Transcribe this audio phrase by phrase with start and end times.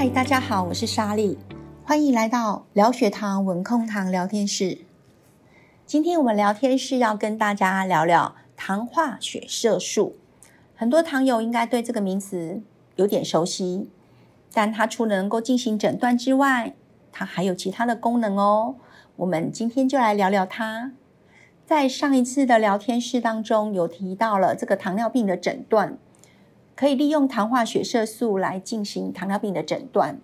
[0.00, 1.36] 嗨，大家好，我是莎莉，
[1.84, 4.78] 欢迎来到聊血糖稳控糖聊天室。
[5.84, 10.16] 今天我们聊天室要跟大家聊聊糖化血色素。
[10.74, 12.62] 很多糖友应该对这个名词
[12.96, 13.90] 有点熟悉，
[14.54, 16.72] 但它除了能够进行诊断之外，
[17.12, 18.76] 它还有其他的功能哦。
[19.16, 20.92] 我们今天就来聊聊它。
[21.66, 25.98] 在上一次的聊天室当中，有提到了这个糖尿病的诊断。
[26.80, 30.18] 可以利用糖化血色素来进行糖尿病的诊断，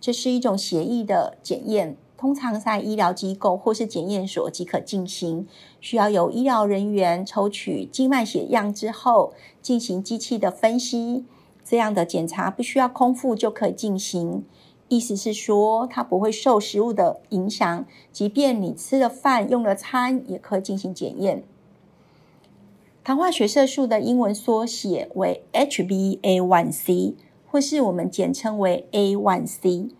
[0.00, 5.48] 这是一种协议的检验，通常在医疗机构或是检验所即可进行。
[5.80, 11.24] 需要由医疗人员抽取静脉血样之后，进行机器的分析。
[11.64, 14.44] 这样的检查不需要空腹就可以进行，
[14.86, 21.42] 意思是说它不会受食物的影响，即便你吃了饭、用了餐，也可以进行检验。
[23.06, 27.14] 糖化血色素的英文缩写为 HbA1c，
[27.46, 29.90] 或是我们简称为 A1c。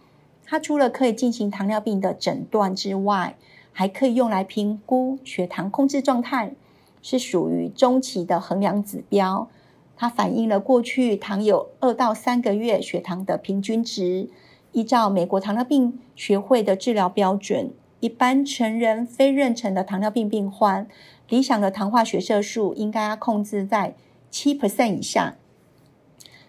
[0.44, 3.36] 它除了可以进行糖尿病的诊断之外，
[3.70, 6.56] 还可以用来评估血糖控制状态，
[7.00, 9.48] 是属于中期的衡量指标。
[9.96, 14.28] 它反映了过去糖友二到三个月血糖的平均值。
[14.72, 17.70] 依照美国糖尿病学会的治疗标准，
[18.00, 20.88] 一般成人非妊娠的糖尿病病患。
[21.28, 23.94] 理想的糖化血色素应该要控制在
[24.30, 25.36] 七 percent 以下。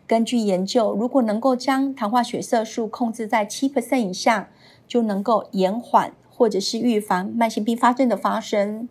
[0.06, 4.50] 根据研究，如果能够将糖化血色素控制在七 percent 以下，
[4.88, 8.88] 就能够延缓或者是预防慢性并发症的发生。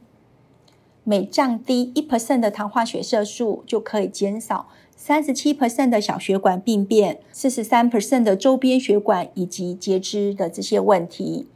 [1.04, 11.46] 每降低一 percent 的糖化血色素，就可以减少三十七 percent 的小血管病变、四十三 percent 的周边血管以及截肢的这些问题。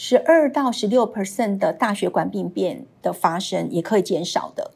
[0.00, 4.70] 十二到十六 percent 的大血管病变的发生也可以减少的，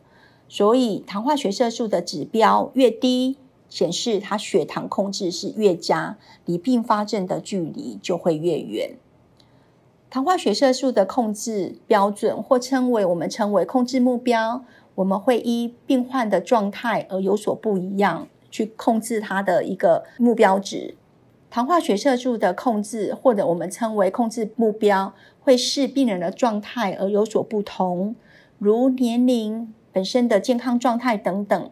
[0.49, 3.37] 所以糖化血色素的指标越低，
[3.69, 8.97] 显示它血糖控制是越佳，离并发症的距离就会越远。
[10.11, 14.65] 糖化血色素的控制标准或称为我们称为控制目标，
[14.97, 20.97] 我们会依病患的状态而有所不一样，去控制它的一个目标值。
[21.53, 28.17] 糖化血色素的控制，或者我们称为控制目标，会视病人的状态而有所不同，
[28.59, 31.71] 如年龄、本身的健康状态等等。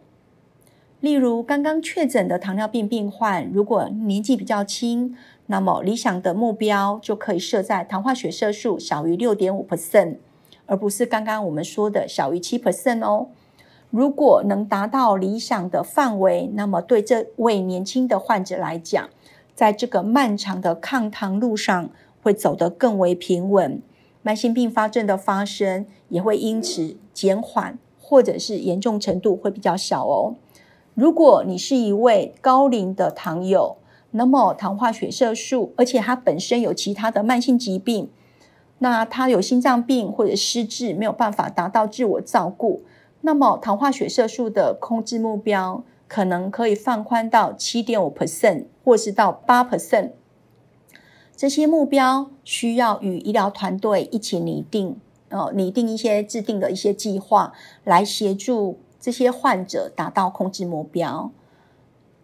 [0.99, 10.17] 例如，刚刚确诊的糖尿病病患，如果年纪比较轻，那么理想的目标就可以设在糖化血色素小于六点五 percent，
[10.67, 13.29] 而不是刚刚我们说的小于七 percent 哦。
[13.89, 19.09] 如果能达到理想的范围，那么对这位年轻的患者来讲，
[19.61, 21.91] 在这个漫长的抗糖路上，
[22.23, 23.79] 会走得更为平稳，
[24.23, 30.33] 慢性并发症的发生也会因此减缓，或者是严重程度会比较小哦。
[30.95, 33.77] 如果你是一位高龄的糖友，
[34.09, 38.09] 那么糖化血色素，而且他本身有其他的慢性疾病，
[38.79, 42.81] 那他有心脏病或者失智，没有办法达到自我照顾，
[43.21, 45.83] 那么糖化血色素的控制目标。
[46.07, 50.11] 可能可以放宽到七点五 percent，或是到八 percent。
[51.35, 54.97] 这些目标需要与医疗团队一起拟定，
[55.31, 57.53] 哦，拟定一些制定的一些计划，
[57.83, 61.31] 来协助这些患者达到控制目标。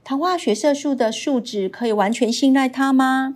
[0.04, 3.36] 糖化血色素的数值可以完全信赖它吗？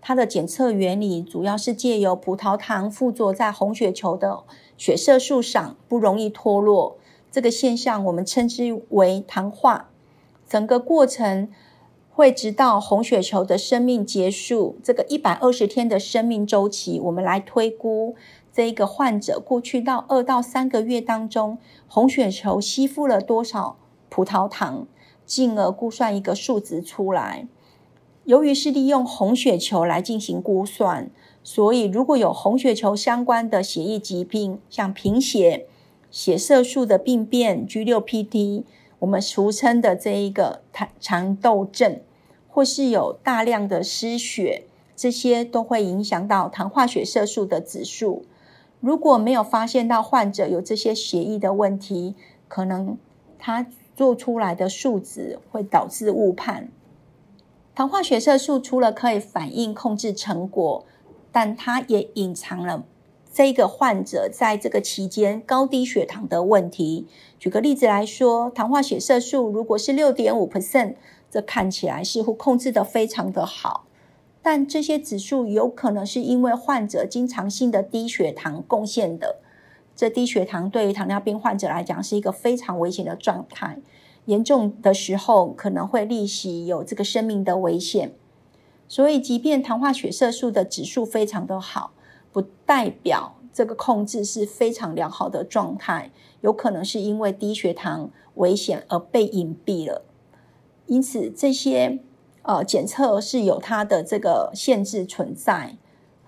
[0.00, 4.40] 它的检测原理主要是借由葡萄糖附着在红血球的
[4.78, 6.96] 血色素上，不容易脱落。
[7.30, 9.90] 这个现象我们称之为糖化，
[10.48, 11.50] 整个过程
[12.12, 18.14] 会直到红血球的生命结束，这个一百二十天的生命周期，我们来推估
[18.52, 21.56] 这一个患者过去到二到三个月当中，
[21.88, 23.76] 红血球吸附了多少
[24.08, 24.86] 葡萄糖，
[25.24, 27.46] 进而估算一个数值出来。
[28.24, 31.10] 由于是利用红血球来进行估算，
[31.42, 35.66] 所以如果有红血球相关的血液疾病，像贫血。
[36.12, 38.64] 血色素的病变 G6PD，
[39.00, 42.00] 我们俗称的这一个肠肠窦症，
[42.48, 44.64] 或是有大量的失血，
[44.94, 48.24] 这些都会影响到糖化血色素的指数。
[48.80, 52.14] 如果没有发现到患者有这些血液的问题，
[52.48, 52.96] 可能
[53.38, 56.70] 他做出来的数值会导致误判。
[57.74, 60.84] 糖化血色素除了可以反映控制成果，
[61.32, 62.84] 但它也隐藏了。
[63.32, 67.06] 这个患者在这个期间高低血糖的问题，
[67.38, 70.96] 举个例子来说，糖化血色素如果是六点五 percent，
[71.30, 73.86] 这看起来似乎控制的非常的好，
[74.42, 79.36] 但这些指数有可能是因为患者经常性的低血糖贡献的。
[79.94, 83.78] 这低血糖对于糖尿病患者来讲是一个非常危险的状态，
[84.24, 88.12] 严重的时候可能会立即有这个生命的危险。
[88.88, 91.92] 所以，即便糖化血色素的指数非常的好，
[92.32, 96.10] 不代表这个控制是非常良好的状态，
[96.40, 100.04] 有可能是因为低血糖危险而被隐蔽了。
[100.86, 102.00] 因此，这些
[102.42, 105.76] 呃检测是有它的这个限制存在，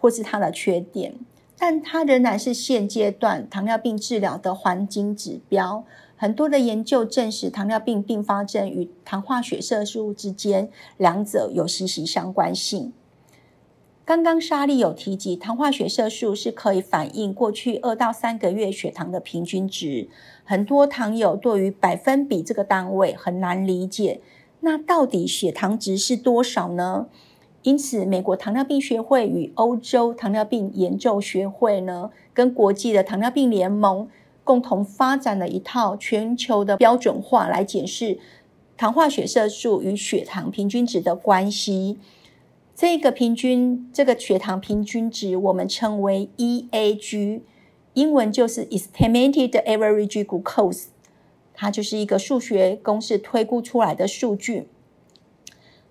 [0.00, 1.14] 或是它的缺点，
[1.58, 5.84] 但它仍然是现阶段糖尿病治疗的黄金指标。
[6.16, 12.93] 很多的研究证实，糖尿病并发症与糖化血色素之间两者有息息相关性。
[14.04, 20.08] 刚刚莎莉有提及，糖化血色素是可以反映过去二到三个月血糖的平均值。
[20.43, 24.20] 很多糖友对于百分比这个单位很难理解，
[24.60, 27.06] 那到底血糖值是多少呢？
[27.62, 34.08] 因此，美国糖尿病学会与欧洲糖尿病研究学会呢，跟国际的糖尿病联盟。
[34.44, 38.19] 共同发展了一套全球的标准化来解释
[38.76, 41.96] 糖化血色素与血糖平均值的关系。
[42.75, 47.43] 这个平均，这个血糖平均值，我们称为 EAG，
[47.95, 50.87] 英文就是 Estimated Average Glucose，
[51.55, 54.69] 它就是一个数学公式推估出来的数据。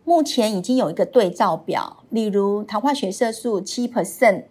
[0.04, 4.46] 目前已经有一个对照表，例如糖化血色素七 percent。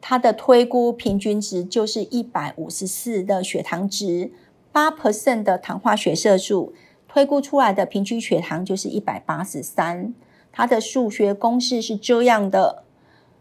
[0.00, 4.30] 它的推估平均值就是一百五十四的血糖值，
[4.70, 6.74] 八 percent 的糖化血色素
[7.08, 10.14] 推估出来的平均血糖就是一百八十三。
[10.56, 12.84] 它的数学公式是这样的：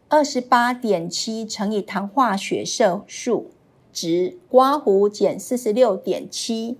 [0.09, 3.51] 二十八点七乘以糖化血色素
[3.91, 6.79] 值刮弧减四十六点七，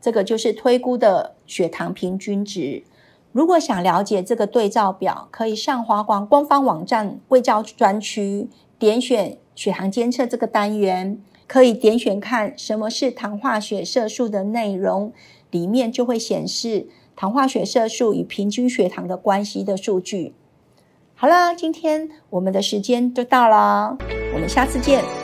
[0.00, 2.82] 这个就是推估的血糖平均值。
[3.30, 8.48] 如果想了解这个对照表，可以上华光官方网站卫教专区。
[8.80, 15.12] 点选血糖监测这个单元，可以点选看什么是糖化血色素的内容，
[15.52, 20.34] 里面就会显示糖化血色素与平均血糖的关系的数据。
[21.14, 23.96] 好了，今天我们的时间就到了，
[24.34, 25.21] 我们下次见。